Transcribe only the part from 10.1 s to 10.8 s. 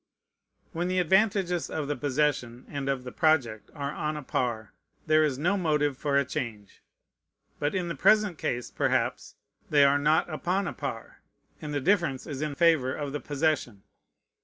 upon a